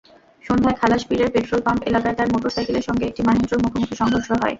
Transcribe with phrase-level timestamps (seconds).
[0.43, 4.49] সন্ধ্যায় খালাসপীরের পেট্রলপাম্প এলাকায় তাঁর মোটরসাইকেলের সঙ্গে একটি মাহেন্দ্রর মুখোমুখি সংঘর্ষ হয়।